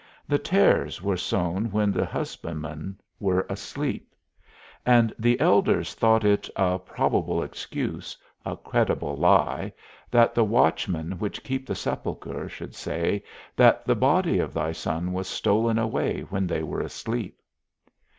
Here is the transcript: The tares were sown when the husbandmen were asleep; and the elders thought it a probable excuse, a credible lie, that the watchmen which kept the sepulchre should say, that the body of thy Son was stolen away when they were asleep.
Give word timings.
The 0.27 0.39
tares 0.39 0.99
were 0.99 1.15
sown 1.15 1.69
when 1.69 1.91
the 1.91 2.07
husbandmen 2.07 2.97
were 3.19 3.45
asleep; 3.47 4.15
and 4.83 5.13
the 5.19 5.39
elders 5.39 5.93
thought 5.93 6.23
it 6.23 6.49
a 6.55 6.79
probable 6.79 7.43
excuse, 7.43 8.17
a 8.43 8.57
credible 8.57 9.15
lie, 9.15 9.71
that 10.09 10.33
the 10.33 10.43
watchmen 10.43 11.19
which 11.19 11.43
kept 11.43 11.67
the 11.67 11.75
sepulchre 11.75 12.49
should 12.49 12.73
say, 12.73 13.23
that 13.55 13.85
the 13.85 13.93
body 13.95 14.39
of 14.39 14.55
thy 14.55 14.71
Son 14.71 15.13
was 15.13 15.27
stolen 15.27 15.77
away 15.77 16.21
when 16.31 16.47
they 16.47 16.63
were 16.63 16.81
asleep. 16.81 17.39